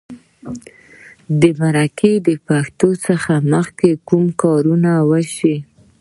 د 1.41 1.43
مرکه 1.61 2.11
د 2.27 2.29
پښتو 2.47 2.89
څخه 3.05 3.33
مخکې 3.53 3.89
کوم 4.07 4.25
کارونه 4.41 4.91
شوي 5.05 5.29
وي. 5.35 5.55